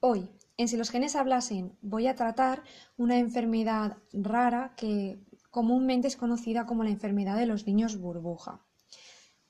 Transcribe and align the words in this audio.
Hoy, 0.00 0.30
en 0.56 0.68
Si 0.68 0.76
los 0.76 0.90
genes 0.90 1.16
hablasen, 1.16 1.76
voy 1.82 2.06
a 2.06 2.14
tratar 2.14 2.62
una 2.96 3.18
enfermedad 3.18 3.96
rara 4.12 4.74
que 4.76 5.18
comúnmente 5.50 6.06
es 6.06 6.16
conocida 6.16 6.66
como 6.66 6.84
la 6.84 6.90
enfermedad 6.90 7.36
de 7.36 7.46
los 7.46 7.66
niños 7.66 7.98
burbuja. 7.98 8.64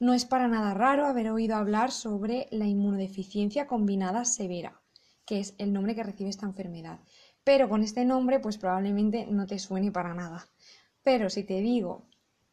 No 0.00 0.14
es 0.14 0.24
para 0.24 0.48
nada 0.48 0.72
raro 0.72 1.04
haber 1.04 1.28
oído 1.28 1.54
hablar 1.56 1.90
sobre 1.90 2.48
la 2.50 2.64
inmunodeficiencia 2.64 3.66
combinada 3.66 4.24
severa, 4.24 4.80
que 5.26 5.40
es 5.40 5.54
el 5.58 5.74
nombre 5.74 5.94
que 5.94 6.02
recibe 6.02 6.30
esta 6.30 6.46
enfermedad. 6.46 7.00
Pero 7.44 7.68
con 7.68 7.82
este 7.82 8.06
nombre, 8.06 8.40
pues 8.40 8.56
probablemente 8.56 9.26
no 9.26 9.46
te 9.46 9.58
suene 9.58 9.92
para 9.92 10.14
nada. 10.14 10.48
Pero 11.02 11.28
si 11.28 11.44
te 11.44 11.60
digo 11.60 12.06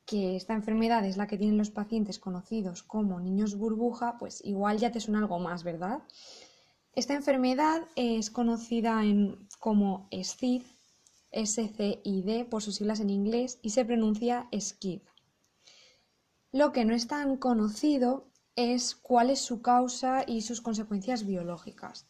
que 0.05 0.36
esta 0.36 0.54
enfermedad 0.54 1.05
es 1.05 1.16
la 1.16 1.27
que 1.27 1.38
tienen 1.38 1.57
los 1.57 1.71
pacientes 1.71 2.20
conocidos 2.20 2.84
como 2.84 3.21
niños 3.21 3.55
burbuja, 3.55 4.18
pues 4.18 4.43
igual 4.43 4.80
ya 4.80 4.91
te 4.91 5.00
suena 5.00 5.20
algo 5.20 5.39
más, 5.39 5.64
¿verdad? 5.64 6.00
Esta 6.96 7.14
enfermedad 7.14 7.82
es 7.98 8.32
conocida 8.32 9.02
como 9.59 10.08
SCID, 10.12 10.63
SCID 11.34 12.45
por 12.45 12.63
sus 12.63 12.76
siglas 12.76 13.02
en 13.02 13.09
inglés, 13.09 13.59
y 13.62 13.72
se 13.72 13.84
pronuncia 13.84 14.48
SCID. 14.58 15.02
Lo 16.53 16.72
que 16.72 16.86
no 16.86 16.95
es 16.95 17.08
tan 17.08 17.36
conocido 17.36 18.31
es 18.55 18.95
cuál 18.95 19.30
es 19.30 19.41
su 19.41 19.62
causa 19.62 20.23
y 20.26 20.41
sus 20.41 20.62
consecuencias 20.62 21.26
biológicas. 21.26 22.08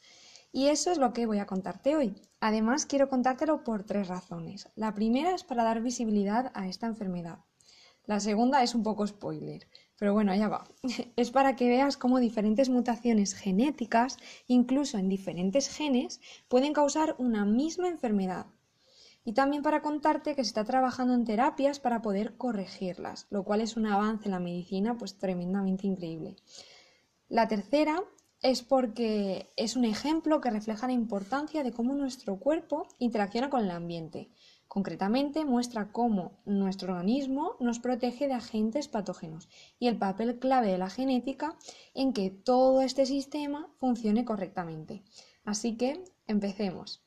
Y 0.52 0.68
eso 0.68 0.92
es 0.92 1.00
lo 1.00 1.14
que 1.14 1.26
voy 1.26 1.40
a 1.40 1.48
contarte 1.48 1.96
hoy. 1.96 2.22
Además, 2.40 2.86
quiero 2.86 3.10
contártelo 3.10 3.64
por 3.64 3.86
tres 3.86 4.08
razones. 4.08 4.70
La 4.76 4.94
primera 4.94 5.34
es 5.34 5.44
para 5.44 5.64
dar 5.64 5.82
visibilidad 5.82 6.52
a 6.54 6.68
esta 6.68 6.86
enfermedad. 6.86 7.40
La 8.06 8.20
segunda 8.20 8.62
es 8.62 8.76
un 8.76 8.84
poco 8.84 9.08
spoiler. 9.08 9.68
Pero 9.98 10.14
bueno, 10.14 10.32
allá 10.32 10.48
va. 10.48 10.68
Es 11.16 11.32
para 11.32 11.56
que 11.56 11.70
veas 11.70 11.98
cómo 11.98 12.20
diferentes 12.20 12.70
mutaciones 12.70 13.34
genéticas, 13.34 14.18
incluso 14.48 14.98
en 14.98 15.10
diferentes 15.10 15.70
genes, 15.70 16.20
pueden 16.48 16.74
causar 16.74 17.16
una 17.18 17.46
misma 17.46 17.88
enfermedad. 17.88 18.48
Y 19.24 19.34
también 19.34 19.64
para 19.64 19.82
contarte 19.82 20.36
que 20.36 20.44
se 20.44 20.50
está 20.50 20.66
trabajando 20.66 21.14
en 21.14 21.26
terapias 21.26 21.80
para 21.80 22.02
poder 22.02 22.38
corregirlas, 22.38 23.26
lo 23.32 23.44
cual 23.44 23.62
es 23.62 23.76
un 23.76 23.88
avance 23.88 24.26
en 24.26 24.32
la 24.32 24.40
medicina 24.40 24.98
pues 24.98 25.18
tremendamente 25.18 25.88
increíble. 25.88 26.36
La 27.28 27.48
tercera 27.48 28.04
es 28.44 28.62
porque 28.62 29.50
es 29.56 29.76
un 29.76 29.86
ejemplo 29.86 30.42
que 30.42 30.52
refleja 30.52 30.86
la 30.86 30.94
importancia 30.94 31.64
de 31.64 31.72
cómo 31.72 31.96
nuestro 31.96 32.38
cuerpo 32.38 32.88
interacciona 33.00 33.50
con 33.50 33.64
el 33.64 33.72
ambiente 33.72 34.30
Concretamente, 34.68 35.46
muestra 35.46 35.92
cómo 35.92 36.34
nuestro 36.46 36.94
organismo 36.94 37.56
nos 37.60 37.80
protege 37.80 38.28
de 38.28 38.34
agentes 38.34 38.88
patógenos 38.88 39.48
y 39.80 39.88
el 39.88 39.98
papel 39.98 40.40
clave 40.40 40.72
de 40.72 40.78
la 40.78 40.90
genética 40.90 41.56
en 41.94 42.14
que 42.14 42.30
todo 42.30 42.82
este 42.82 43.06
sistema 43.06 43.70
funcione 43.80 44.26
correctamente. 44.26 45.04
Así 45.46 45.78
que 45.78 46.04
empecemos. 46.28 47.06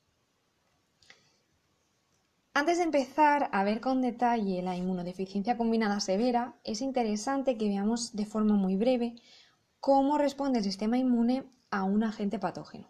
Antes 2.55 2.79
de 2.79 2.85
empezar 2.85 3.51
a 3.53 3.63
ver 3.63 3.81
con 3.81 4.03
detalle 4.03 4.63
la 4.63 4.77
inmunodeficiencia 4.77 5.57
combinada 5.57 6.01
severa, 6.01 6.57
es 6.65 6.81
interesante 6.81 7.57
que 7.57 7.69
veamos 7.69 8.17
de 8.17 8.27
forma 8.27 8.55
muy 8.55 8.77
breve 8.77 9.15
cómo 9.79 10.19
responde 10.19 10.59
el 10.59 10.65
sistema 10.65 10.99
inmune 10.99 11.45
a 11.71 11.85
un 11.85 12.03
agente 12.03 12.39
patógeno. 12.41 12.89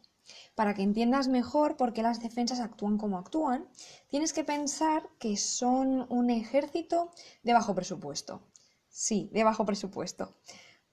Para 0.59 0.75
que 0.75 0.83
entiendas 0.83 1.29
mejor 1.29 1.77
por 1.77 1.93
qué 1.93 2.03
las 2.03 2.21
defensas 2.21 2.59
actúan 2.59 2.99
como 2.99 3.17
actúan, 3.17 3.69
tienes 4.09 4.33
que 4.33 4.43
pensar 4.43 5.09
que 5.21 5.37
son 5.37 6.05
un 6.09 6.31
ejército 6.31 7.13
de 7.45 7.53
bajo 7.53 7.77
presupuesto. 7.77 8.43
Sí, 8.89 9.31
de 9.33 9.45
bajo 9.45 9.65
presupuesto. 9.65 10.35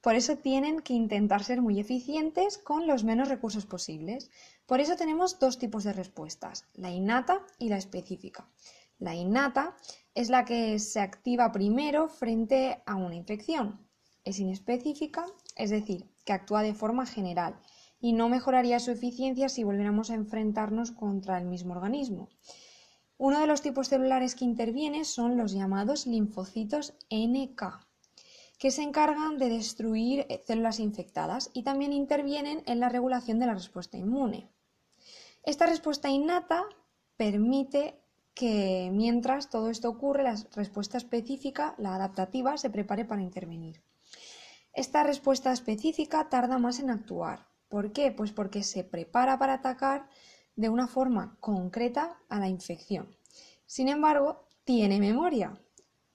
Por 0.01 0.13
eso 0.13 0.37
tienen 0.37 0.81
que 0.81 0.93
intentar 0.93 1.43
ser 1.43 1.63
muy 1.63 1.79
eficientes 1.79 2.59
con 2.59 2.85
los 2.85 3.03
menos 3.03 3.27
recursos 3.27 3.65
posibles. 3.65 4.29
Por 4.67 4.81
eso 4.81 4.95
tenemos 4.97 5.39
dos 5.39 5.57
tipos 5.57 5.83
de 5.83 5.93
respuestas, 5.93 6.65
la 6.75 6.91
innata 6.91 7.41
y 7.57 7.69
la 7.69 7.77
específica. 7.77 8.47
La 8.99 9.15
innata 9.15 9.75
es 10.13 10.29
la 10.29 10.45
que 10.45 10.77
se 10.77 10.99
activa 10.99 11.51
primero 11.51 12.07
frente 12.07 12.83
a 12.85 12.93
una 12.93 13.15
infección. 13.15 13.83
Es 14.25 14.37
inespecífica, 14.37 15.25
es 15.55 15.71
decir, 15.71 16.07
que 16.23 16.33
actúa 16.33 16.61
de 16.61 16.75
forma 16.75 17.07
general 17.07 17.59
y 18.05 18.13
no 18.13 18.29
mejoraría 18.29 18.79
su 18.79 18.91
eficiencia 18.91 19.49
si 19.49 19.63
volviéramos 19.63 20.11
a 20.11 20.13
enfrentarnos 20.13 20.91
contra 20.91 21.39
el 21.39 21.45
mismo 21.45 21.73
organismo. 21.73 22.29
Uno 23.17 23.39
de 23.39 23.47
los 23.47 23.63
tipos 23.63 23.89
celulares 23.89 24.35
que 24.35 24.45
interviene 24.45 25.05
son 25.05 25.37
los 25.37 25.53
llamados 25.53 26.05
linfocitos 26.05 26.93
NK, 27.09 27.63
que 28.59 28.69
se 28.69 28.83
encargan 28.83 29.39
de 29.39 29.49
destruir 29.49 30.27
células 30.45 30.79
infectadas 30.79 31.49
y 31.51 31.63
también 31.63 31.93
intervienen 31.93 32.61
en 32.67 32.79
la 32.79 32.89
regulación 32.89 33.39
de 33.39 33.47
la 33.47 33.55
respuesta 33.55 33.97
inmune. 33.97 34.51
Esta 35.41 35.65
respuesta 35.65 36.07
innata 36.07 36.63
permite 37.17 38.03
que 38.35 38.91
mientras 38.93 39.49
todo 39.49 39.71
esto 39.71 39.89
ocurre, 39.89 40.21
la 40.21 40.35
respuesta 40.53 40.99
específica, 40.99 41.73
la 41.79 41.95
adaptativa, 41.95 42.55
se 42.57 42.69
prepare 42.69 43.03
para 43.03 43.23
intervenir. 43.23 43.81
Esta 44.73 45.01
respuesta 45.01 45.51
específica 45.51 46.29
tarda 46.29 46.59
más 46.59 46.79
en 46.79 46.91
actuar, 46.91 47.54
¿Por 47.67 47.91
qué? 47.91 48.11
Pues 48.11 48.31
porque 48.31 48.63
se 48.63 48.83
prepara 48.83 49.37
para 49.37 49.53
atacar 49.53 50.07
de 50.55 50.69
una 50.69 50.87
forma 50.87 51.37
concreta 51.39 52.17
a 52.29 52.39
la 52.39 52.47
infección. 52.47 53.15
Sin 53.65 53.89
embargo, 53.89 54.47
tiene 54.63 54.99
memoria. 54.99 55.59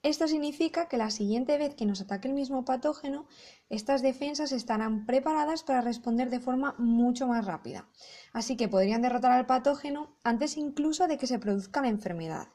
Esto 0.03 0.27
significa 0.27 0.89
que 0.89 0.97
la 0.97 1.11
siguiente 1.11 1.59
vez 1.59 1.75
que 1.75 1.85
nos 1.85 2.01
ataque 2.01 2.29
el 2.29 2.35
mismo 2.35 2.65
patógeno, 2.65 3.27
estas 3.69 4.01
defensas 4.01 4.51
estarán 4.51 5.05
preparadas 5.05 5.63
para 5.63 5.83
responder 5.83 6.31
de 6.31 6.41
forma 6.41 6.75
mucho 6.79 7.27
más 7.27 7.45
rápida. 7.45 7.87
Así 8.33 8.57
que 8.57 8.69
podrían 8.69 9.03
derrotar 9.03 9.33
al 9.33 9.45
patógeno 9.45 10.17
antes 10.25 10.57
incluso 10.57 11.07
de 11.07 11.19
que 11.19 11.27
se 11.27 11.39
produzca 11.39 11.83
la 11.83 11.89
enfermedad. 11.89 12.49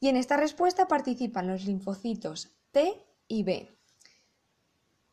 Y 0.00 0.08
en 0.08 0.16
esta 0.16 0.36
respuesta 0.36 0.88
participan 0.88 1.46
los 1.46 1.64
linfocitos 1.64 2.56
T 2.72 3.06
y 3.28 3.44
B. 3.44 3.79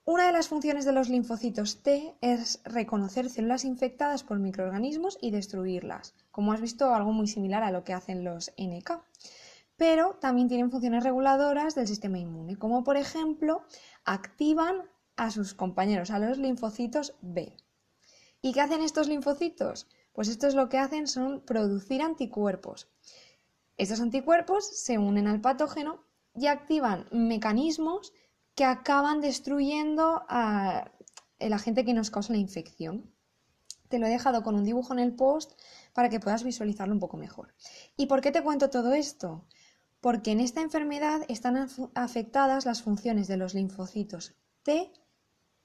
Una 0.09 0.25
de 0.25 0.31
las 0.31 0.47
funciones 0.47 0.85
de 0.85 0.93
los 0.93 1.09
linfocitos 1.09 1.83
T 1.83 2.15
es 2.21 2.61
reconocer 2.63 3.29
células 3.29 3.65
infectadas 3.65 4.23
por 4.23 4.39
microorganismos 4.39 5.17
y 5.19 5.31
destruirlas, 5.31 6.15
como 6.31 6.53
has 6.53 6.61
visto 6.61 6.95
algo 6.95 7.11
muy 7.11 7.27
similar 7.27 7.61
a 7.61 7.71
lo 7.71 7.83
que 7.83 7.91
hacen 7.91 8.23
los 8.23 8.53
NK. 8.57 9.01
Pero 9.75 10.13
también 10.21 10.47
tienen 10.47 10.71
funciones 10.71 11.03
reguladoras 11.03 11.75
del 11.75 11.89
sistema 11.89 12.19
inmune, 12.19 12.55
como 12.55 12.85
por 12.85 12.95
ejemplo 12.95 13.63
activan 14.05 14.83
a 15.17 15.29
sus 15.29 15.53
compañeros, 15.53 16.09
a 16.09 16.19
los 16.19 16.37
linfocitos 16.37 17.13
B. 17.19 17.57
¿Y 18.41 18.53
qué 18.53 18.61
hacen 18.61 18.83
estos 18.83 19.09
linfocitos? 19.09 19.89
Pues 20.13 20.29
estos 20.29 20.55
lo 20.55 20.69
que 20.69 20.77
hacen 20.77 21.07
son 21.07 21.41
producir 21.41 22.01
anticuerpos. 22.01 22.87
Estos 23.75 23.99
anticuerpos 23.99 24.69
se 24.69 24.99
unen 24.99 25.27
al 25.27 25.41
patógeno 25.41 26.05
y 26.33 26.47
activan 26.47 27.07
mecanismos 27.11 28.13
que 28.57 28.65
acaban 28.65 29.21
destruyendo 29.21 30.25
a 30.27 30.91
el 31.37 31.53
agente 31.53 31.85
que 31.85 31.93
nos 31.93 32.09
causa 32.09 32.33
la 32.33 32.39
infección. 32.39 33.13
Te 33.87 33.99
lo 33.99 34.07
he 34.07 34.09
dejado 34.09 34.41
con 34.41 34.55
un 34.55 34.65
dibujo 34.65 34.93
en 34.93 34.99
el 34.99 35.13
post 35.13 35.51
para 35.93 36.09
que 36.09 36.19
puedas 36.19 36.43
visualizarlo 36.43 36.91
un 36.91 36.99
poco 36.99 37.17
mejor. 37.17 37.53
¿Y 37.95 38.07
por 38.07 38.19
qué 38.19 38.31
te 38.31 38.41
cuento 38.41 38.71
todo 38.71 38.93
esto? 38.93 39.45
Porque 40.01 40.31
en 40.31 40.39
esta 40.39 40.61
enfermedad 40.61 41.21
están 41.27 41.69
afectadas 41.93 42.65
las 42.65 42.81
funciones 42.81 43.27
de 43.27 43.37
los 43.37 43.53
linfocitos 43.53 44.33
T 44.63 44.91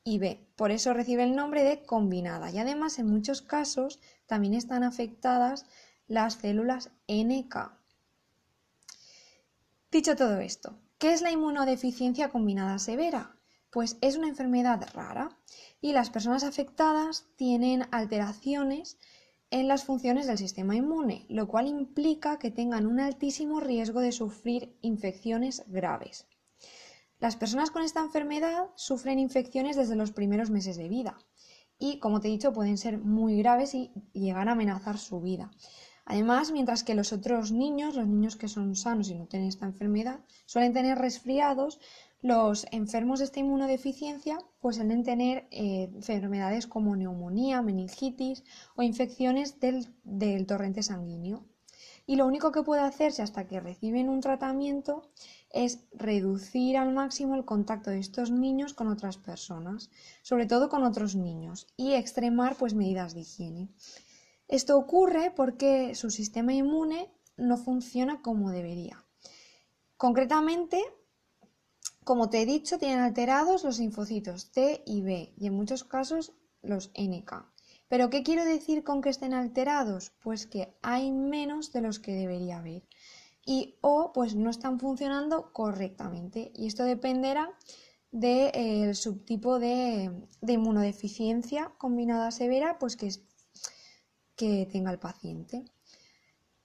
y 0.05 0.19
B. 0.19 0.47
Por 0.55 0.71
eso 0.71 0.93
recibe 0.93 1.23
el 1.23 1.35
nombre 1.35 1.65
de 1.65 1.87
combinada. 1.87 2.51
Y 2.51 2.59
además, 2.59 2.99
en 2.99 3.07
muchos 3.07 3.41
casos, 3.41 4.01
también 4.27 4.53
están 4.53 4.85
afectadas 4.85 5.65
las 6.09 6.35
células 6.35 6.91
NK. 7.09 7.73
Dicho 9.91 10.15
todo 10.15 10.41
esto, 10.41 10.79
¿Qué 11.03 11.13
es 11.13 11.21
la 11.21 11.33
inmunodeficiencia 11.33 12.29
combinada 12.29 12.79
severa? 12.79 13.35
Pues 13.71 13.99
es 14.03 14.17
una 14.17 14.29
enfermedad 14.29 14.89
rara 14.95 15.37
y 15.81 15.95
las 15.95 16.11
personas 16.11 16.45
afectadas 16.45 17.27
tienen 17.35 17.89
alteraciones 17.91 18.99
en 19.51 19.67
las 19.67 19.83
funciones 19.83 20.29
del 20.29 20.39
sistema 20.39 20.77
inmune, 20.77 21.27
lo 21.29 21.49
cual 21.49 21.67
implica 21.67 22.39
que 22.39 22.53
tengan 22.53 22.87
un 22.87 23.01
altísimo 23.01 23.59
riesgo 23.59 23.99
de 23.99 24.13
sufrir 24.13 24.79
infecciones 24.81 25.65
graves. 25.67 26.29
Las 27.19 27.35
personas 27.35 27.73
con 27.73 27.83
esta 27.83 27.99
enfermedad 27.99 28.67
sufren 28.77 29.19
infecciones 29.19 29.75
desde 29.75 29.97
los 29.97 30.13
primeros 30.13 30.51
meses 30.51 30.77
de 30.77 30.89
vida 30.89 31.19
y, 31.81 31.99
como 31.99 32.21
te 32.21 32.29
he 32.29 32.31
dicho, 32.31 32.53
pueden 32.53 32.79
ser 32.79 32.99
muy 32.99 33.39
graves 33.39 33.75
y 33.75 33.91
llegar 34.13 34.49
a 34.49 34.53
amenazar 34.53 34.99
su 34.99 35.21
vida. 35.21 35.51
Además, 36.05 36.51
mientras 36.51 36.83
que 36.83 36.95
los 36.95 37.13
otros 37.13 37.53
niños, 37.53 37.95
los 37.95 38.09
niños 38.09 38.37
que 38.37 38.49
son 38.49 38.75
sanos 38.75 39.09
y 39.09 39.15
no 39.15 39.27
tienen 39.27 39.49
esta 39.49 39.67
enfermedad, 39.67 40.21
suelen 40.47 40.73
tener 40.73 40.99
resfriados, 40.99 41.79
los 42.23 42.67
enfermos 42.71 43.19
de 43.19 43.25
esta 43.27 43.41
inmunodeficiencia 43.41 44.39
pues 44.61 44.77
suelen 44.77 45.03
tener 45.03 45.49
eh, 45.51 45.91
enfermedades 45.93 46.69
como 46.69 46.95
neumonía, 46.95 47.63
meningitis 47.63 48.45
o 48.77 48.83
infecciones 48.83 49.59
del, 49.59 50.47
torrente 50.47 50.83
sanguíneo. 50.85 51.45
y 52.07 52.17
lo 52.17 52.27
único 52.27 52.53
que 52.53 52.63
puede 52.63 52.83
hacerse 52.83 53.23
hasta 53.23 53.47
que 53.47 53.61
reciben 53.61 54.09
un 54.09 54.21
tratamiento 54.21 55.03
es 55.51 55.81
reducir 55.93 56.77
al 56.77 56.93
máximo 56.93 57.35
el 57.35 57.45
contacto 57.45 57.91
de 57.91 57.99
estos 57.99 58.31
niños 58.31 58.73
con 58.75 58.89
otras 58.89 59.19
personas, 59.19 59.91
sobre 60.23 60.47
todo 60.47 60.69
con 60.69 60.85
otros 60.85 61.15
niños, 61.15 61.67
y 61.77 61.93
extremar 61.95 62.57
pues 62.57 62.75
medidas 62.75 63.15
de 63.15 63.21
higiene. 63.21 63.69
Esto 64.53 64.77
ocurre 64.77 65.31
porque 65.31 65.95
su 65.95 66.11
sistema 66.11 66.53
inmune 66.53 67.11
no 67.39 67.57
funciona 67.57 68.21
como 68.21 68.51
debería. 68.51 69.03
Concretamente, 69.97 70.79
como 72.05 72.29
te 72.29 72.43
he 72.43 72.45
dicho, 72.45 72.77
tienen 72.77 73.01
alterados 73.01 73.65
los 73.65 73.79
linfocitos 73.79 74.53
T 74.53 74.83
y 74.85 75.01
B 75.01 75.33
y 75.39 75.47
en 75.47 75.55
muchos 75.55 75.85
casos 75.85 76.35
los 76.61 76.91
NK. 76.95 77.33
Pero 77.89 78.11
¿qué 78.11 78.23
quiero 78.23 78.45
decir 78.45 78.85
con 78.85 79.01
que 79.01 79.09
estén 79.09 79.33
alterados? 79.33 80.13
Pues 80.23 80.47
que 80.47 80.77
hay 80.83 81.13
menos 81.13 81.73
de 81.73 81.81
los 81.81 81.99
que 81.99 82.13
debería 82.13 82.59
haber. 82.59 82.83
Y 83.47 83.79
o 83.81 84.13
pues 84.13 84.35
no 84.35 84.51
están 84.51 84.79
funcionando 84.79 85.51
correctamente. 85.55 86.53
Y 86.55 86.67
esto 86.67 86.85
dependerá 86.85 87.49
del 88.11 88.95
subtipo 88.97 89.59
de, 89.59 90.11
inmunodeficiencia 90.47 91.73
combinada 91.79 92.31
severa 92.31 92.79
pues 92.79 92.97
que, 92.97 93.11
que 94.43 94.67
tenga 94.67 94.91
el 94.91 94.99
paciente. 94.99 95.65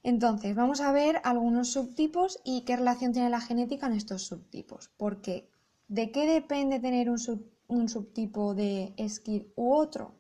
Entonces, 0.02 0.56
vamos 0.56 0.82
a 0.82 0.92
ver 0.92 1.22
algunos 1.24 1.70
subtipos 1.74 2.40
y 2.44 2.62
qué 2.62 2.76
relación 2.76 3.14
tiene 3.14 3.30
la 3.30 3.40
genética 3.40 3.86
en 3.86 3.94
estos 3.94 4.24
subtipos. 4.24 4.90
Porque, 4.98 5.48
¿de 5.88 6.10
qué 6.10 6.26
depende 6.26 6.80
tener 6.80 7.08
un, 7.08 7.20
subtipo 7.88 8.56
de 8.56 8.96
SCID 8.98 9.44
u 9.56 9.76
otro? 9.76 10.16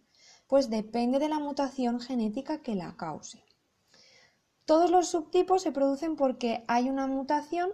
Pues 0.45 0.69
depende 0.69 1.17
de 1.17 1.29
la 1.29 1.39
mutación 1.39 1.99
genética 1.99 2.61
que 2.61 2.75
la 2.75 2.95
cause. 2.95 3.43
Todos 4.65 4.91
los 4.91 5.07
subtipos 5.07 5.63
se 5.63 5.71
producen 5.71 6.15
porque 6.15 6.63
hay 6.67 6.91
una 6.91 7.07
mutación 7.07 7.71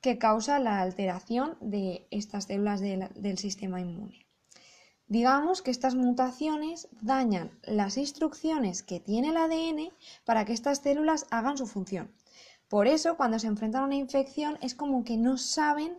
que 0.00 0.18
causa 0.18 0.58
la 0.58 0.80
alteración 0.80 1.56
de 1.60 2.08
estas 2.10 2.46
células 2.46 2.80
del 2.80 3.38
sistema 3.38 3.80
inmune. 3.80 4.26
Digamos 5.12 5.60
que 5.60 5.70
estas 5.70 5.94
mutaciones 5.94 6.88
dañan 7.02 7.50
las 7.64 7.98
instrucciones 7.98 8.82
que 8.82 8.98
tiene 8.98 9.28
el 9.28 9.36
ADN 9.36 9.92
para 10.24 10.46
que 10.46 10.54
estas 10.54 10.78
células 10.78 11.26
hagan 11.30 11.58
su 11.58 11.66
función. 11.66 12.10
Por 12.70 12.86
eso, 12.86 13.18
cuando 13.18 13.38
se 13.38 13.46
enfrentan 13.46 13.82
a 13.82 13.84
una 13.84 13.96
infección, 13.96 14.56
es 14.62 14.74
como 14.74 15.04
que 15.04 15.18
no 15.18 15.36
saben 15.36 15.98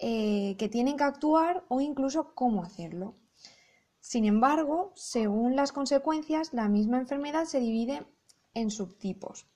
eh, 0.00 0.56
que 0.58 0.68
tienen 0.68 0.96
que 0.96 1.04
actuar 1.04 1.62
o 1.68 1.80
incluso 1.80 2.34
cómo 2.34 2.64
hacerlo. 2.64 3.14
Sin 4.00 4.24
embargo, 4.24 4.90
según 4.96 5.54
las 5.54 5.70
consecuencias, 5.70 6.52
la 6.52 6.68
misma 6.68 6.98
enfermedad 6.98 7.44
se 7.44 7.60
divide 7.60 8.04
en 8.54 8.72
subtipos. 8.72 9.46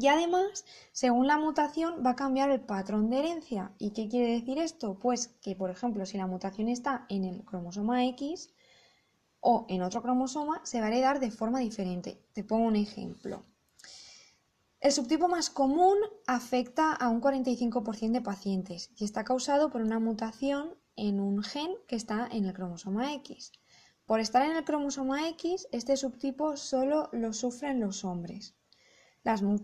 Y 0.00 0.06
además, 0.06 0.64
según 0.92 1.26
la 1.26 1.38
mutación, 1.38 2.04
va 2.06 2.10
a 2.10 2.16
cambiar 2.16 2.50
el 2.50 2.60
patrón 2.60 3.10
de 3.10 3.18
herencia. 3.18 3.72
¿Y 3.78 3.90
qué 3.90 4.08
quiere 4.08 4.30
decir 4.30 4.56
esto? 4.58 4.96
Pues 4.96 5.26
que, 5.42 5.56
por 5.56 5.70
ejemplo, 5.70 6.06
si 6.06 6.16
la 6.16 6.28
mutación 6.28 6.68
está 6.68 7.04
en 7.08 7.24
el 7.24 7.44
cromosoma 7.44 8.06
X 8.06 8.54
o 9.40 9.66
en 9.68 9.82
otro 9.82 10.00
cromosoma, 10.00 10.60
se 10.64 10.78
va 10.78 10.86
a 10.86 10.90
heredar 10.90 11.18
de 11.18 11.32
forma 11.32 11.58
diferente. 11.58 12.22
Te 12.32 12.44
pongo 12.44 12.68
un 12.68 12.76
ejemplo. 12.76 13.42
El 14.78 14.92
subtipo 14.92 15.26
más 15.26 15.50
común 15.50 15.98
afecta 16.28 16.92
a 16.92 17.08
un 17.08 17.20
45% 17.20 18.12
de 18.12 18.20
pacientes 18.20 18.92
y 18.94 19.04
está 19.04 19.24
causado 19.24 19.68
por 19.68 19.82
una 19.82 19.98
mutación 19.98 20.76
en 20.94 21.18
un 21.18 21.42
gen 21.42 21.72
que 21.88 21.96
está 21.96 22.28
en 22.30 22.44
el 22.44 22.52
cromosoma 22.52 23.14
X. 23.14 23.50
Por 24.06 24.20
estar 24.20 24.48
en 24.48 24.56
el 24.56 24.64
cromosoma 24.64 25.28
X, 25.30 25.66
este 25.72 25.96
subtipo 25.96 26.56
solo 26.56 27.08
lo 27.10 27.32
sufren 27.32 27.80
los 27.80 28.04
hombres. 28.04 28.54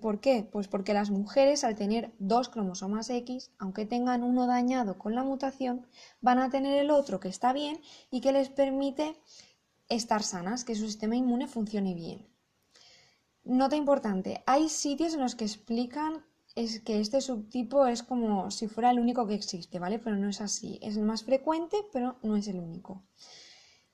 ¿Por 0.00 0.20
qué? 0.20 0.46
Pues 0.50 0.68
porque 0.68 0.92
las 0.92 1.10
mujeres 1.10 1.64
al 1.64 1.74
tener 1.74 2.12
dos 2.18 2.48
cromosomas 2.48 3.08
X, 3.08 3.50
aunque 3.58 3.86
tengan 3.86 4.22
uno 4.22 4.46
dañado 4.46 4.98
con 4.98 5.14
la 5.14 5.24
mutación, 5.24 5.86
van 6.20 6.38
a 6.38 6.50
tener 6.50 6.78
el 6.78 6.90
otro 6.90 7.18
que 7.18 7.28
está 7.28 7.52
bien 7.52 7.80
y 8.10 8.20
que 8.20 8.32
les 8.32 8.50
permite 8.50 9.16
estar 9.88 10.22
sanas, 10.22 10.64
que 10.64 10.74
su 10.74 10.86
sistema 10.86 11.16
inmune 11.16 11.46
funcione 11.46 11.94
bien. 11.94 12.26
Nota 13.44 13.76
importante, 13.76 14.42
hay 14.46 14.68
sitios 14.68 15.14
en 15.14 15.20
los 15.20 15.34
que 15.34 15.44
explican 15.44 16.24
es 16.54 16.80
que 16.80 17.00
este 17.00 17.20
subtipo 17.20 17.86
es 17.86 18.02
como 18.02 18.50
si 18.50 18.68
fuera 18.68 18.90
el 18.90 19.00
único 19.00 19.26
que 19.26 19.34
existe, 19.34 19.78
¿vale? 19.78 19.98
Pero 19.98 20.16
no 20.16 20.28
es 20.28 20.40
así. 20.40 20.78
Es 20.82 20.96
el 20.96 21.02
más 21.02 21.24
frecuente, 21.24 21.76
pero 21.92 22.16
no 22.22 22.36
es 22.36 22.46
el 22.48 22.60
único. 22.60 23.02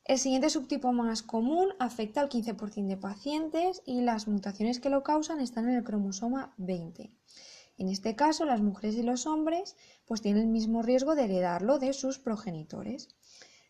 El 0.05 0.19
siguiente 0.19 0.51
subtipo 0.51 0.93
más 0.93 1.23
común 1.23 1.75
afecta 1.79 2.21
al 2.21 2.29
15% 2.29 2.87
de 2.87 2.97
pacientes 2.97 3.83
y 3.85 4.01
las 4.01 4.27
mutaciones 4.29 4.81
que 4.81 4.91
lo 4.91 5.03
causan 5.03 5.41
están 5.41 5.69
en 5.69 5.77
el 5.77 5.85
cromosoma 5.85 6.55
20. 6.57 7.17
En 7.77 7.89
este 7.89 8.17
caso, 8.17 8.45
las 8.45 8.61
mujeres 8.61 8.97
y 8.97 9.03
los 9.03 9.27
hombres 9.27 9.77
pues 10.07 10.23
tienen 10.23 10.43
el 10.43 10.49
mismo 10.49 10.83
riesgo 10.83 11.15
de 11.15 11.25
heredarlo 11.25 11.79
de 11.79 11.93
sus 11.93 12.19
progenitores. 12.19 13.09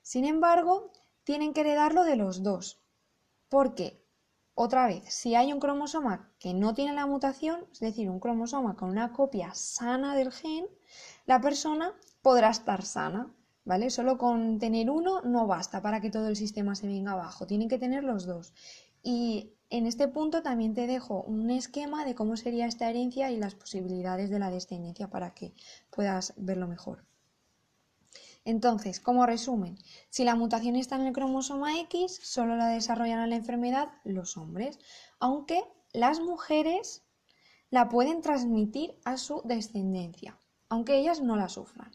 Sin 0.02 0.24
embargo, 0.24 0.92
tienen 1.24 1.52
que 1.52 1.60
heredarlo 1.60 2.04
de 2.04 2.16
los 2.16 2.42
dos, 2.42 2.80
porque 3.48 4.04
otra 4.54 4.86
vez, 4.86 5.04
si 5.12 5.34
hay 5.34 5.52
un 5.52 5.60
cromosoma 5.60 6.32
que 6.38 6.54
no 6.54 6.74
tiene 6.74 6.92
la 6.92 7.06
mutación, 7.06 7.66
es 7.72 7.80
decir, 7.80 8.10
un 8.10 8.20
cromosoma 8.20 8.76
con 8.76 8.90
una 8.90 9.12
copia 9.12 9.54
sana 9.54 10.14
del 10.14 10.32
gen, 10.32 10.66
la 11.26 11.40
persona 11.40 11.94
podrá 12.22 12.50
estar 12.50 12.84
sana, 12.84 13.34
¿vale? 13.64 13.90
Solo 13.90 14.18
con 14.18 14.58
tener 14.58 14.90
uno 14.90 15.20
no 15.22 15.46
basta 15.46 15.82
para 15.82 16.00
que 16.00 16.10
todo 16.10 16.28
el 16.28 16.36
sistema 16.36 16.74
se 16.74 16.86
venga 16.86 17.12
abajo, 17.12 17.46
tienen 17.46 17.68
que 17.68 17.78
tener 17.78 18.04
los 18.04 18.26
dos. 18.26 18.52
Y 19.02 19.52
en 19.70 19.86
este 19.86 20.08
punto 20.08 20.42
también 20.42 20.74
te 20.74 20.86
dejo 20.86 21.22
un 21.22 21.50
esquema 21.50 22.04
de 22.04 22.14
cómo 22.14 22.36
sería 22.36 22.66
esta 22.66 22.90
herencia 22.90 23.30
y 23.30 23.38
las 23.38 23.54
posibilidades 23.54 24.30
de 24.30 24.38
la 24.38 24.50
descendencia 24.50 25.08
para 25.08 25.32
que 25.32 25.54
puedas 25.90 26.34
verlo 26.36 26.66
mejor. 26.66 27.04
Entonces, 28.44 29.00
como 29.00 29.26
resumen, 29.26 29.78
si 30.08 30.24
la 30.24 30.34
mutación 30.34 30.74
está 30.76 30.96
en 30.96 31.06
el 31.06 31.12
cromosoma 31.12 31.78
X, 31.80 32.20
solo 32.22 32.56
la 32.56 32.68
desarrollan 32.68 33.28
la 33.28 33.36
enfermedad 33.36 33.90
los 34.04 34.36
hombres, 34.36 34.78
aunque 35.18 35.62
las 35.92 36.20
mujeres 36.20 37.04
la 37.70 37.88
pueden 37.88 38.22
transmitir 38.22 38.98
a 39.04 39.18
su 39.18 39.42
descendencia, 39.44 40.38
aunque 40.68 40.98
ellas 40.98 41.20
no 41.20 41.36
la 41.36 41.48
sufran. 41.48 41.92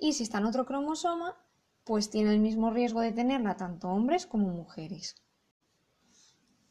Y 0.00 0.14
si 0.14 0.22
está 0.22 0.38
en 0.38 0.46
otro 0.46 0.64
cromosoma, 0.64 1.36
pues 1.84 2.10
tiene 2.10 2.32
el 2.32 2.40
mismo 2.40 2.70
riesgo 2.70 3.00
de 3.00 3.12
tenerla 3.12 3.56
tanto 3.56 3.88
hombres 3.88 4.26
como 4.26 4.48
mujeres. 4.48 5.14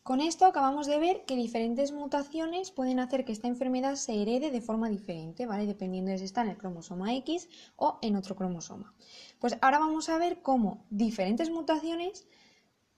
Con 0.01 0.21
esto 0.21 0.47
acabamos 0.47 0.87
de 0.87 0.97
ver 0.97 1.23
que 1.25 1.35
diferentes 1.35 1.91
mutaciones 1.91 2.71
pueden 2.71 2.99
hacer 2.99 3.25
que 3.25 3.31
esta 3.31 3.47
enfermedad 3.47 3.93
se 3.93 4.19
herede 4.19 4.49
de 4.49 4.61
forma 4.61 4.89
diferente, 4.89 5.45
¿vale? 5.45 5.67
Dependiendo 5.67 6.09
de 6.09 6.17
si 6.17 6.25
está 6.25 6.41
en 6.41 6.49
el 6.49 6.57
cromosoma 6.57 7.13
X 7.17 7.47
o 7.75 7.99
en 8.01 8.15
otro 8.15 8.35
cromosoma. 8.35 8.95
Pues 9.37 9.57
ahora 9.61 9.77
vamos 9.77 10.09
a 10.09 10.17
ver 10.17 10.41
cómo 10.41 10.87
diferentes 10.89 11.51
mutaciones 11.51 12.27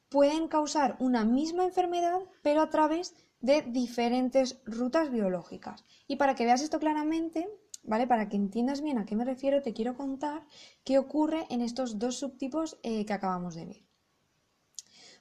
pueden 0.08 0.48
causar 0.48 0.96
una 1.00 1.26
misma 1.26 1.66
enfermedad, 1.66 2.22
pero 2.42 2.62
a 2.62 2.70
través 2.70 3.14
de 3.42 3.64
diferentes 3.64 4.62
rutas 4.66 5.12
biológicas. 5.12 5.84
Y 6.08 6.16
para 6.16 6.36
que 6.36 6.46
veas 6.46 6.62
esto 6.62 6.80
claramente, 6.80 7.50
¿vale? 7.84 8.08
Para 8.08 8.30
que 8.30 8.36
entiendas 8.36 8.82
bien 8.82 8.98
a 8.98 9.06
qué 9.06 9.16
me 9.16 9.26
refiero, 9.26 9.62
te 9.62 9.74
quiero 9.74 9.96
contar 9.96 10.46
qué 10.84 10.98
ocurre 10.98 11.46
en 11.50 11.62
estos 11.62 12.00
dos 12.00 12.18
subtipos 12.18 12.78
eh, 12.84 13.06
que 13.06 13.14
acabamos 13.14 13.56
de 13.56 13.66
ver. 13.66 13.86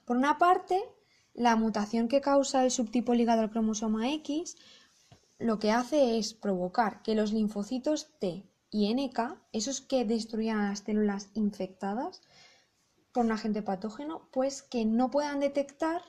Por 0.05 0.17
una 0.17 0.37
parte, 0.37 0.81
la 1.33 1.55
mutación 1.55 2.07
que 2.07 2.21
causa 2.21 2.63
el 2.63 2.71
subtipo 2.71 3.13
ligado 3.13 3.41
al 3.41 3.51
cromosoma 3.51 4.11
X 4.13 4.55
lo 5.41 5.57
que 5.57 5.71
hace 5.71 6.19
es 6.19 6.33
provocar 6.35 7.01
que 7.01 7.15
los 7.15 7.33
linfocitos 7.33 8.11
T 8.19 8.45
y 8.69 8.93
NK, 8.93 9.41
esos 9.51 9.81
que 9.81 10.05
destruyan 10.05 10.59
a 10.59 10.69
las 10.69 10.79
células 10.79 11.29
infectadas 11.33 12.21
por 13.11 13.25
un 13.25 13.31
agente 13.31 13.63
patógeno, 13.63 14.29
pues 14.31 14.61
que 14.61 14.85
no 14.85 15.09
puedan 15.09 15.39
detectar, 15.39 16.03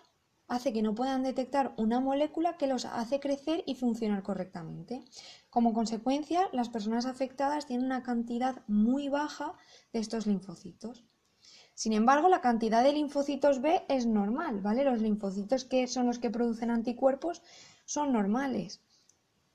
hace 0.52 0.74
que 0.74 0.82
no 0.82 0.94
puedan 0.94 1.22
detectar 1.22 1.72
una 1.78 1.98
molécula 1.98 2.58
que 2.58 2.66
los 2.66 2.84
hace 2.84 3.20
crecer 3.20 3.64
y 3.66 3.74
funcionar 3.74 4.22
correctamente. 4.22 5.02
Como 5.48 5.72
consecuencia, 5.72 6.46
las 6.52 6.68
personas 6.68 7.06
afectadas 7.06 7.64
tienen 7.64 7.86
una 7.86 8.02
cantidad 8.02 8.62
muy 8.66 9.08
baja 9.08 9.54
de 9.94 10.00
estos 10.00 10.26
linfocitos. 10.26 11.04
Sin 11.72 11.94
embargo, 11.94 12.28
la 12.28 12.42
cantidad 12.42 12.84
de 12.84 12.92
linfocitos 12.92 13.62
B 13.62 13.82
es 13.88 14.04
normal, 14.04 14.60
¿vale? 14.60 14.84
Los 14.84 15.00
linfocitos 15.00 15.64
que 15.64 15.86
son 15.86 16.06
los 16.06 16.18
que 16.18 16.28
producen 16.28 16.70
anticuerpos 16.70 17.40
son 17.86 18.12
normales, 18.12 18.82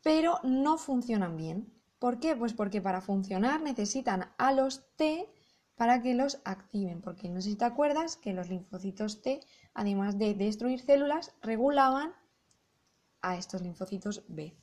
pero 0.02 0.40
no 0.42 0.80
funcionan 0.80 1.38
bien. 1.38 1.72
¿Por 2.00 2.20
qué? 2.20 2.36
Pues 2.36 2.54
porque 2.54 2.82
para 2.82 3.02
funcionar 3.02 3.62
necesitan 3.62 4.32
a 4.40 4.52
los 4.52 4.84
T 4.96 5.30
para 5.78 6.02
que 6.02 6.16
los 6.16 6.42
activen, 6.44 7.02
porque 7.02 7.30
no 7.30 7.40
sé 7.40 7.52
si 7.52 7.56
te 7.56 7.66
acuerdas 7.66 8.18
que 8.18 8.34
los 8.34 8.50
linfocitos 8.50 9.22
T, 9.22 9.40
además 9.74 10.18
de 10.18 10.34
destruir 10.34 10.82
células, 10.82 11.34
regulaban 11.42 12.14
a 13.22 13.38
estos 13.38 13.62
linfocitos 13.62 14.24
B. 14.28 14.58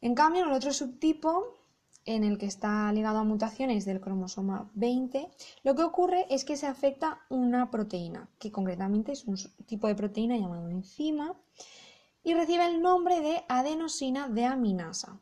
En 0.00 0.14
cambio, 0.14 0.42
en 0.42 0.48
el 0.48 0.54
otro 0.54 0.72
subtipo, 0.72 1.58
en 2.04 2.24
el 2.24 2.38
que 2.38 2.46
está 2.46 2.92
ligado 2.92 3.18
a 3.18 3.24
mutaciones 3.24 3.84
del 3.84 4.00
cromosoma 4.00 4.70
20, 4.74 5.28
lo 5.64 5.74
que 5.74 5.82
ocurre 5.82 6.26
es 6.30 6.44
que 6.44 6.56
se 6.56 6.66
afecta 6.66 7.20
una 7.28 7.70
proteína, 7.70 8.30
que 8.38 8.52
concretamente 8.52 9.12
es 9.12 9.24
un 9.24 9.36
tipo 9.66 9.88
de 9.88 9.94
proteína 9.96 10.36
llamado 10.36 10.68
enzima, 10.68 11.36
y 12.22 12.34
recibe 12.34 12.66
el 12.66 12.80
nombre 12.80 13.20
de 13.20 13.44
adenosina 13.48 14.28
deaminasa. 14.28 15.20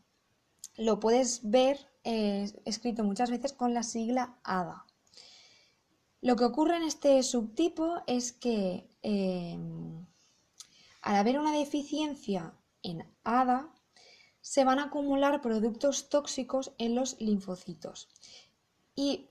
Lo 0.76 1.00
puedes 1.00 1.50
ver 1.50 1.78
eh, 2.04 2.50
escrito 2.66 3.02
muchas 3.04 3.30
veces 3.30 3.52
con 3.54 3.72
la 3.72 3.82
sigla 3.82 4.38
ADA. 4.44 4.86
Lo 6.22 6.36
que 6.36 6.44
ocurre 6.44 6.76
en 6.76 6.82
este 6.82 7.22
subtipo 7.22 8.02
es 8.06 8.32
que 8.32 8.88
em, 9.02 10.06
al 11.00 11.16
haber 11.16 11.38
una 11.38 11.52
deficiencia 11.52 12.52
en 12.82 13.06
ADA, 13.24 13.72
se 14.42 14.64
van 14.64 14.78
a 14.78 14.84
acumular 14.84 15.40
productos 15.40 16.08
tóxicos 16.08 16.72
en 16.78 16.94
los 16.94 17.20
linfocitos. 17.20 18.08
Y 18.94 19.28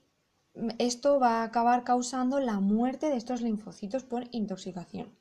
esto 0.78 1.20
va 1.20 1.40
a 1.40 1.44
acabar 1.44 1.84
causando 1.84 2.40
la 2.40 2.58
muerte 2.60 3.08
de 3.08 3.16
estos 3.16 3.40
linfocitos 3.40 4.04
por 4.04 4.28
intoxicación. 4.32 5.14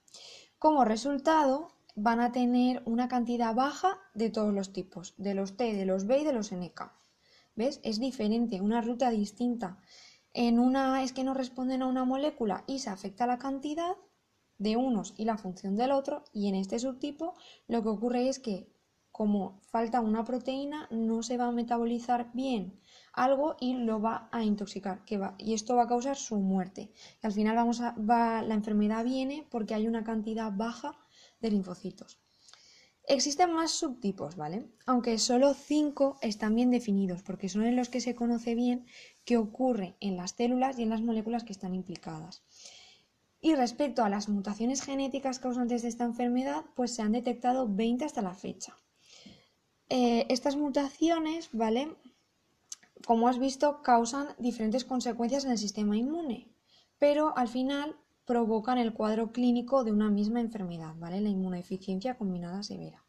Como 0.58 0.86
resultado, 0.86 1.72
van 1.96 2.20
a 2.20 2.32
tener 2.32 2.82
una 2.86 3.08
cantidad 3.08 3.54
baja 3.54 4.00
de 4.14 4.30
todos 4.30 4.54
los 4.54 4.74
tipos, 4.74 5.14
de 5.18 5.34
los 5.34 5.58
T, 5.58 5.74
de 5.74 5.86
los 5.86 6.08
B 6.08 6.20
y 6.20 6.24
de 6.24 6.34
los 6.34 6.52
NK. 6.52 6.92
¿Ves? 7.56 7.80
Es 7.84 8.00
diferente, 8.00 8.62
una 8.62 8.82
ruta 8.82 9.10
distinta. 9.10 9.80
En 10.34 10.60
una 10.60 11.04
es 11.04 11.12
que 11.12 11.24
no 11.24 11.34
responden 11.34 11.82
a 11.82 11.88
una 11.88 12.06
molécula 12.06 12.64
y 12.68 12.80
se 12.80 12.90
afecta 12.90 13.26
la 13.26 13.40
cantidad 13.40 13.96
de 14.58 14.78
unos 14.78 15.14
y 15.18 15.26
la 15.26 15.38
función 15.38 15.76
del 15.76 15.92
otro, 15.92 16.24
y 16.34 16.48
en 16.48 16.56
este 16.56 16.80
subtipo 16.80 17.34
lo 17.68 17.82
que 17.82 17.90
ocurre 17.90 18.30
es 18.30 18.40
que 18.40 18.72
como 19.12 19.60
falta 19.64 20.02
una 20.02 20.24
proteína 20.24 20.88
no 20.92 21.24
se 21.24 21.38
va 21.38 21.48
a 21.48 21.52
metabolizar 21.52 22.32
bien 22.34 22.80
algo 23.12 23.58
y 23.60 23.74
lo 23.74 24.00
va 24.00 24.30
a 24.32 24.44
intoxicar 24.44 25.04
y 25.38 25.54
esto 25.54 25.76
va 25.76 25.84
a 25.84 25.88
causar 25.88 26.16
su 26.16 26.38
muerte. 26.38 26.92
Y 27.22 27.26
al 27.26 27.34
final 27.34 27.56
la 27.56 28.54
enfermedad 28.54 29.04
viene 29.04 29.48
porque 29.50 29.74
hay 29.74 29.88
una 29.88 30.04
cantidad 30.04 30.52
baja 30.52 30.98
de 31.42 31.52
linfocitos. 31.52 32.20
Existen 33.10 33.52
más 33.52 33.72
subtipos, 33.72 34.36
¿vale? 34.36 34.70
Aunque 34.86 35.18
solo 35.18 35.56
cinco 35.56 36.20
están 36.22 36.54
bien 36.54 36.70
definidos, 36.70 37.24
porque 37.24 37.50
son 37.50 37.66
en 37.66 37.76
los 37.76 37.90
que 37.90 38.02
se 38.02 38.14
conoce 38.14 38.54
bien 38.54 38.86
qué 39.26 39.36
ocurre 39.36 39.96
en 40.00 40.16
las 40.16 40.34
células 40.34 40.78
y 40.78 40.84
en 40.84 40.90
las 40.90 41.02
moléculas 41.02 41.44
que 41.44 41.52
están 41.52 41.74
implicadas. 41.74 42.44
Y 43.42 43.56
respecto 43.56 44.04
a 44.04 44.10
las 44.10 44.30
mutaciones 44.30 44.84
genéticas 44.84 45.40
causantes 45.40 45.82
de 45.82 45.88
esta 45.88 46.04
enfermedad, 46.04 46.66
pues 46.76 46.94
se 46.94 47.02
han 47.02 47.14
detectado 47.14 47.68
20 47.68 48.06
hasta 48.06 48.22
la 48.22 48.36
fecha. 48.36 48.78
Eh, 49.90 50.28
estas 50.30 50.56
mutaciones, 50.56 51.50
¿vale? 51.52 51.96
Como 53.08 53.28
has 53.28 53.40
visto, 53.40 53.82
causan 53.82 54.28
diferentes 54.38 54.86
consecuencias 54.86 55.46
en 55.46 55.52
el 55.52 55.58
sistema 55.58 55.98
inmune, 55.98 56.48
pero 57.00 57.36
al 57.36 57.48
final 57.48 57.96
provocan 58.30 58.78
el 58.78 58.94
cuadro 58.94 59.32
clínico 59.32 59.84
de 59.84 59.92
una 59.92 60.12
misma 60.12 60.40
enfermedad, 60.40 60.94
¿vale? 61.00 61.20
La 61.20 61.30
inmunodeficiencia 61.30 62.16
combinada 62.16 62.62
severa. 62.62 63.04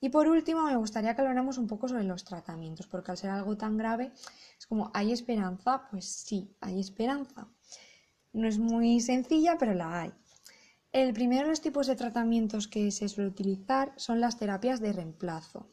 Y 0.00 0.08
por 0.08 0.28
último, 0.28 0.62
me 0.62 0.76
gustaría 0.76 1.14
que 1.14 1.20
habláramos 1.20 1.58
un 1.58 1.66
poco 1.66 1.88
sobre 1.88 2.04
los 2.04 2.24
tratamientos, 2.24 2.86
porque 2.86 3.10
al 3.10 3.18
ser 3.18 3.28
algo 3.28 3.58
tan 3.58 3.76
grave, 3.76 4.12
es 4.58 4.66
como, 4.66 4.90
¿hay 4.94 5.12
esperanza? 5.12 5.86
Pues 5.90 6.06
sí, 6.06 6.56
hay 6.62 6.80
esperanza. 6.80 7.48
No 8.32 8.48
es 8.48 8.58
muy 8.58 9.02
sencilla, 9.02 9.58
pero 9.58 9.74
la 9.74 10.00
hay. 10.00 10.12
El 10.90 11.12
primero 11.12 11.42
de 11.42 11.50
los 11.50 11.60
tipos 11.60 11.86
de 11.86 11.94
tratamientos 11.94 12.66
que 12.66 12.90
se 12.92 13.10
suele 13.10 13.28
utilizar 13.28 13.92
son 13.96 14.20
las 14.20 14.38
terapias 14.38 14.80
de 14.80 14.94
reemplazo. 14.94 15.68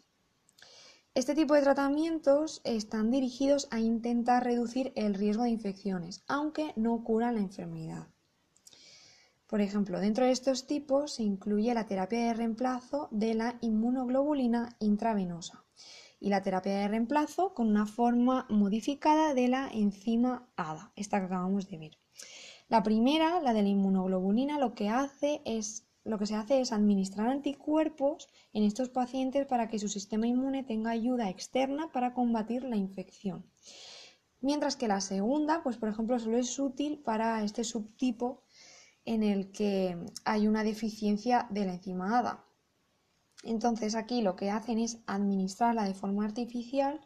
Este 1.13 1.35
tipo 1.35 1.53
de 1.53 1.61
tratamientos 1.61 2.59
están 2.65 3.11
dirigidos 3.11 3.69
a 3.71 3.79
intentar 3.79 4.43
reducir 4.43 4.91
el 4.97 5.13
riesgo 5.13 5.43
de 5.43 5.51
infecciones, 5.51 6.25
aunque 6.27 6.73
no 6.75 7.01
curan 7.05 7.35
la 7.35 7.41
enfermedad. 7.41 8.09
Por 9.51 9.59
ejemplo, 9.59 9.99
dentro 9.99 10.23
de 10.23 10.31
estos 10.31 10.65
tipos 10.65 11.15
se 11.15 11.23
incluye 11.23 11.73
la 11.73 11.85
terapia 11.85 12.27
de 12.27 12.33
reemplazo 12.33 13.09
de 13.11 13.33
la 13.33 13.57
inmunoglobulina 13.59 14.77
intravenosa 14.79 15.65
y 16.21 16.29
la 16.29 16.41
terapia 16.41 16.71
de 16.77 16.87
reemplazo 16.87 17.53
con 17.53 17.67
una 17.67 17.85
forma 17.85 18.47
modificada 18.49 19.33
de 19.33 19.49
la 19.49 19.67
enzima 19.67 20.47
ADA, 20.55 20.93
esta 20.95 21.19
que 21.19 21.25
acabamos 21.25 21.67
de 21.67 21.77
ver. 21.79 21.97
La 22.69 22.81
primera, 22.81 23.41
la 23.41 23.51
de 23.51 23.63
la 23.63 23.67
inmunoglobulina, 23.67 24.57
lo 24.57 24.73
que 24.73 24.87
hace 24.87 25.41
es 25.43 25.85
lo 26.05 26.17
que 26.17 26.27
se 26.27 26.35
hace 26.35 26.61
es 26.61 26.71
administrar 26.71 27.27
anticuerpos 27.27 28.29
en 28.53 28.63
estos 28.63 28.87
pacientes 28.87 29.47
para 29.47 29.67
que 29.67 29.79
su 29.79 29.89
sistema 29.89 30.27
inmune 30.27 30.63
tenga 30.63 30.91
ayuda 30.91 31.29
externa 31.29 31.91
para 31.91 32.13
combatir 32.13 32.63
la 32.63 32.77
infección. 32.77 33.45
Mientras 34.39 34.77
que 34.77 34.87
la 34.87 35.01
segunda, 35.01 35.61
pues 35.61 35.75
por 35.75 35.89
ejemplo, 35.89 36.17
solo 36.19 36.37
es 36.37 36.57
útil 36.57 36.99
para 36.99 37.43
este 37.43 37.65
subtipo 37.65 38.43
en 39.05 39.23
el 39.23 39.51
que 39.51 39.97
hay 40.25 40.47
una 40.47 40.63
deficiencia 40.63 41.47
de 41.49 41.65
la 41.65 41.73
enzima 41.73 42.19
ADA. 42.19 42.45
Entonces 43.43 43.95
aquí 43.95 44.21
lo 44.21 44.35
que 44.35 44.51
hacen 44.51 44.79
es 44.79 44.99
administrarla 45.07 45.85
de 45.85 45.93
forma 45.93 46.25
artificial 46.25 47.01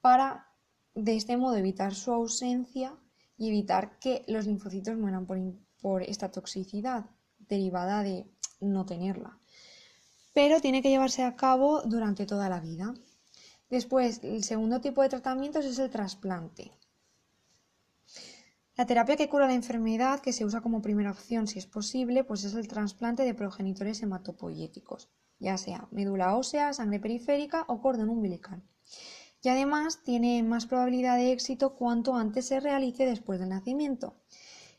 para 0.00 0.46
de 0.94 1.16
este 1.16 1.36
modo 1.36 1.56
evitar 1.56 1.94
su 1.94 2.12
ausencia 2.12 2.94
y 3.36 3.48
evitar 3.48 3.98
que 3.98 4.24
los 4.28 4.46
linfocitos 4.46 4.96
mueran 4.96 5.26
por, 5.26 5.38
por 5.80 6.02
esta 6.02 6.30
toxicidad 6.30 7.06
derivada 7.38 8.02
de 8.02 8.26
no 8.60 8.86
tenerla. 8.86 9.38
Pero 10.32 10.60
tiene 10.60 10.82
que 10.82 10.90
llevarse 10.90 11.24
a 11.24 11.36
cabo 11.36 11.82
durante 11.82 12.26
toda 12.26 12.48
la 12.48 12.60
vida. 12.60 12.94
Después, 13.68 14.20
el 14.22 14.44
segundo 14.44 14.80
tipo 14.80 15.02
de 15.02 15.08
tratamientos 15.08 15.64
es 15.64 15.78
el 15.78 15.90
trasplante. 15.90 16.72
La 18.74 18.86
terapia 18.86 19.16
que 19.16 19.28
cura 19.28 19.46
la 19.46 19.52
enfermedad, 19.52 20.20
que 20.20 20.32
se 20.32 20.46
usa 20.46 20.62
como 20.62 20.80
primera 20.80 21.10
opción 21.10 21.46
si 21.46 21.58
es 21.58 21.66
posible, 21.66 22.24
pues 22.24 22.44
es 22.44 22.54
el 22.54 22.68
trasplante 22.68 23.22
de 23.22 23.34
progenitores 23.34 24.02
hematopoyéticos, 24.02 25.10
ya 25.38 25.58
sea 25.58 25.88
médula 25.90 26.34
ósea, 26.36 26.72
sangre 26.72 26.98
periférica 26.98 27.66
o 27.68 27.82
cordón 27.82 28.08
umbilical. 28.08 28.62
Y 29.42 29.50
además 29.50 30.02
tiene 30.02 30.42
más 30.42 30.64
probabilidad 30.64 31.16
de 31.16 31.32
éxito 31.32 31.74
cuanto 31.74 32.14
antes 32.14 32.46
se 32.46 32.60
realice 32.60 33.04
después 33.04 33.38
del 33.40 33.50
nacimiento. 33.50 34.16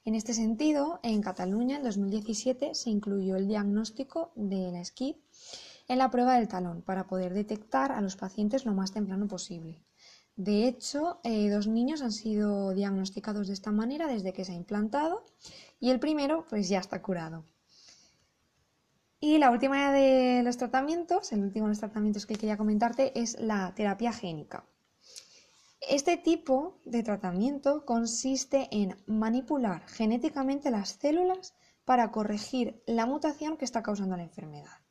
En 0.05 0.15
este 0.15 0.33
sentido, 0.33 1.00
en 1.03 1.21
Cataluña 1.21 1.77
en 1.77 1.83
2017 1.83 2.73
se 2.73 2.89
incluyó 2.89 3.35
el 3.35 3.47
diagnóstico 3.47 4.31
de 4.35 4.71
la 4.71 4.83
SCID 4.83 5.17
en 5.88 5.97
la 6.00 6.09
prueba 6.09 6.35
del 6.35 6.47
talón 6.47 6.81
para 6.81 7.05
poder 7.05 7.35
detectar 7.35 7.91
a 7.91 8.01
los 8.01 8.15
pacientes 8.15 8.65
lo 8.65 8.73
más 8.73 8.91
temprano 8.91 9.27
posible. 9.27 9.83
De 10.35 10.67
hecho, 10.67 11.19
eh, 11.23 11.49
dos 11.49 11.67
niños 11.67 12.01
han 12.01 12.11
sido 12.11 12.73
diagnosticados 12.73 13.47
de 13.47 13.53
esta 13.53 13.71
manera 13.71 14.07
desde 14.07 14.33
que 14.33 14.43
se 14.43 14.51
ha 14.51 14.55
implantado 14.55 15.25
y 15.79 15.91
el 15.91 15.99
primero 15.99 16.45
pues 16.49 16.69
ya 16.69 16.79
está 16.79 17.01
curado. 17.01 17.45
Y 19.19 19.37
la 19.37 19.51
última 19.51 19.91
de 19.91 20.41
los 20.43 20.57
tratamientos, 20.57 21.31
el 21.31 21.43
último 21.43 21.67
de 21.67 21.71
los 21.71 21.79
tratamientos 21.79 22.25
que 22.25 22.35
quería 22.35 22.57
comentarte 22.57 23.17
es 23.17 23.39
la 23.39 23.73
terapia 23.75 24.11
génica. 24.11 24.65
Este 25.79 26.17
tipo 26.17 26.79
de 26.83 27.03
tratamiento 27.03 27.85
consiste 27.85 28.69
en 28.71 28.97
manipular 29.05 29.87
genéticamente 29.87 30.71
las 30.71 30.97
células 30.99 31.53
para 31.85 32.11
corregir 32.11 32.81
la 32.87 33.05
mutación 33.05 33.55
que 33.57 33.65
está 33.65 33.83
causando 33.83 34.17
la 34.17 34.23
enfermedad. 34.23 34.82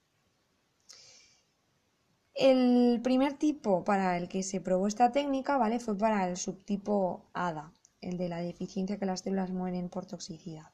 El 2.34 3.00
primer 3.02 3.34
tipo 3.34 3.84
para 3.84 4.16
el 4.16 4.26
que 4.26 4.42
se 4.42 4.60
probó 4.60 4.86
esta 4.86 5.12
técnica 5.12 5.58
¿vale? 5.58 5.78
fue 5.78 5.98
para 5.98 6.26
el 6.28 6.38
subtipo 6.38 7.26
ADA, 7.34 7.72
el 8.00 8.16
de 8.16 8.30
la 8.30 8.38
deficiencia 8.38 8.98
que 8.98 9.04
las 9.04 9.20
células 9.20 9.50
mueren 9.50 9.90
por 9.90 10.06
toxicidad. 10.06 10.72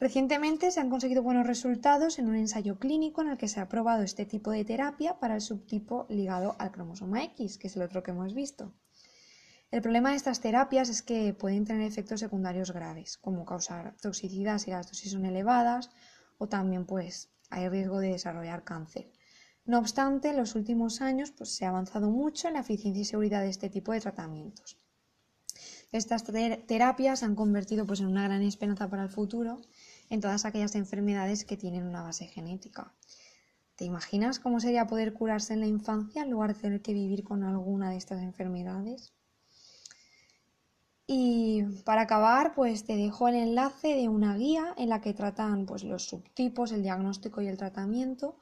Recientemente 0.00 0.70
se 0.70 0.80
han 0.80 0.88
conseguido 0.88 1.22
buenos 1.22 1.46
resultados 1.46 2.18
en 2.18 2.28
un 2.28 2.36
ensayo 2.36 2.78
clínico 2.78 3.20
en 3.20 3.28
el 3.28 3.36
que 3.36 3.46
se 3.46 3.60
ha 3.60 3.68
probado 3.68 4.02
este 4.02 4.24
tipo 4.24 4.50
de 4.50 4.64
terapia 4.64 5.20
para 5.20 5.34
el 5.34 5.42
subtipo 5.42 6.06
ligado 6.08 6.56
al 6.58 6.72
cromosoma 6.72 7.22
X, 7.24 7.58
que 7.58 7.68
es 7.68 7.76
el 7.76 7.82
otro 7.82 8.02
que 8.02 8.10
hemos 8.10 8.34
visto. 8.34 8.72
El 9.70 9.82
problema 9.82 10.10
de 10.10 10.16
estas 10.16 10.40
terapias 10.40 10.88
es 10.88 11.02
que 11.02 11.34
pueden 11.34 11.66
tener 11.66 11.86
efectos 11.86 12.20
secundarios 12.20 12.72
graves, 12.72 13.16
como 13.18 13.44
causar 13.44 13.94
toxicidad 14.00 14.58
si 14.58 14.70
las 14.70 14.88
dosis 14.88 15.12
son 15.12 15.26
elevadas 15.26 15.90
o 16.38 16.48
también 16.48 16.84
pues 16.84 17.28
hay 17.50 17.68
riesgo 17.68 18.00
de 18.00 18.12
desarrollar 18.12 18.64
cáncer. 18.64 19.10
No 19.64 19.78
obstante, 19.78 20.30
en 20.30 20.36
los 20.36 20.54
últimos 20.56 21.00
años 21.00 21.30
pues, 21.30 21.50
se 21.50 21.64
ha 21.64 21.68
avanzado 21.68 22.10
mucho 22.10 22.48
en 22.48 22.54
la 22.54 22.60
eficiencia 22.60 23.02
y 23.02 23.04
seguridad 23.04 23.42
de 23.42 23.50
este 23.50 23.70
tipo 23.70 23.92
de 23.92 24.00
tratamientos. 24.00 24.76
Estas 25.92 26.24
terapias 26.24 27.20
se 27.20 27.24
han 27.26 27.34
convertido 27.34 27.86
pues, 27.86 28.00
en 28.00 28.06
una 28.06 28.24
gran 28.24 28.42
esperanza 28.42 28.88
para 28.88 29.04
el 29.04 29.10
futuro 29.10 29.60
en 30.10 30.20
todas 30.20 30.44
aquellas 30.44 30.74
enfermedades 30.74 31.44
que 31.44 31.56
tienen 31.56 31.86
una 31.86 32.02
base 32.02 32.26
genética. 32.26 32.92
¿Te 33.76 33.84
imaginas 33.84 34.38
cómo 34.38 34.58
sería 34.58 34.86
poder 34.86 35.12
curarse 35.12 35.54
en 35.54 35.60
la 35.60 35.66
infancia 35.66 36.22
en 36.22 36.30
lugar 36.30 36.54
de 36.54 36.60
tener 36.60 36.82
que 36.82 36.92
vivir 36.92 37.24
con 37.24 37.44
alguna 37.44 37.90
de 37.90 37.96
estas 37.96 38.20
enfermedades? 38.20 39.12
Y 41.06 41.62
para 41.84 42.02
acabar, 42.02 42.54
pues 42.54 42.84
te 42.84 42.96
dejo 42.96 43.28
el 43.28 43.34
enlace 43.34 43.88
de 43.88 44.08
una 44.08 44.36
guía 44.36 44.74
en 44.78 44.88
la 44.88 45.00
que 45.00 45.14
tratan 45.14 45.66
pues, 45.66 45.84
los 45.84 46.04
subtipos, 46.04 46.72
el 46.72 46.82
diagnóstico 46.82 47.42
y 47.42 47.48
el 47.48 47.58
tratamiento 47.58 48.36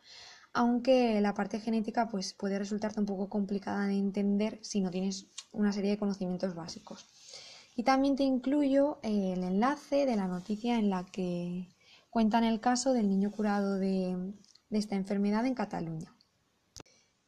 aunque 0.52 1.21
la 1.21 1.35
parte 1.35 1.61
genética 1.61 2.09
pues, 2.09 2.33
puede 2.35 2.59
resultarte 2.59 3.00
un 3.00 3.07
poco 3.07 3.28
complicada 3.28 3.87
de 3.87 3.99
entender 3.99 4.59
si 4.62 4.80
no 4.80 4.90
tienes 4.90 5.26
una 5.52 5.73
serie 5.73 5.90
de 5.90 5.99
conocimientos 5.99 6.54
básicos. 6.54 7.07
Y 7.76 7.85
también 7.85 8.16
te 8.16 8.25
incluyo 8.25 8.99
el 9.02 9.42
enlace 9.42 10.07
de 10.07 10.16
la 10.16 10.26
noticia 10.26 10.78
en 10.78 10.90
la 10.90 11.07
que 11.07 11.69
cuentan 12.11 12.45
el 12.45 12.61
caso 12.61 12.92
del 12.92 13.09
niño 13.09 13.30
curado 13.30 13.78
de 13.78 14.35
de 14.71 14.78
esta 14.78 14.95
enfermedad 14.95 15.45
en 15.45 15.54
Cataluña. 15.54 16.14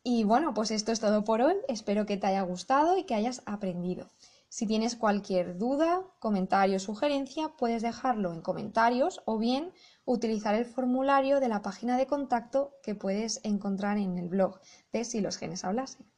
Y 0.04 0.24
bueno, 0.24 0.54
pues 0.54 0.70
esto 0.70 0.90
es 0.90 1.00
todo 1.00 1.24
por 1.24 1.42
hoy. 1.42 1.54
Espero 1.68 2.06
que 2.06 2.16
te 2.16 2.28
haya 2.28 2.42
gustado 2.42 2.96
y 2.96 3.04
que 3.04 3.14
hayas 3.14 3.42
aprendido. 3.46 4.08
Si 4.54 4.66
tienes 4.66 4.96
cualquier 4.96 5.56
duda, 5.56 6.02
comentario 6.18 6.76
o 6.76 6.78
sugerencia, 6.78 7.56
puedes 7.56 7.80
dejarlo 7.80 8.34
en 8.34 8.42
comentarios 8.42 9.22
o 9.24 9.38
bien 9.38 9.72
utilizar 10.04 10.54
el 10.54 10.66
formulario 10.66 11.40
de 11.40 11.48
la 11.48 11.62
página 11.62 11.96
de 11.96 12.06
contacto 12.06 12.74
que 12.82 12.94
puedes 12.94 13.40
encontrar 13.44 13.96
en 13.96 14.18
el 14.18 14.28
blog 14.28 14.60
de 14.92 15.06
Si 15.06 15.22
los 15.22 15.38
genes 15.38 15.64
hablasen. 15.64 16.11